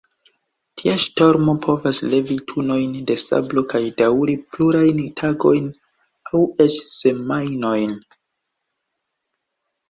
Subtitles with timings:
[0.79, 5.69] Tia ŝtormo povas levi tunojn da sablo kaj daŭri plurajn tagojn
[6.33, 7.95] aŭ eĉ semajnojn.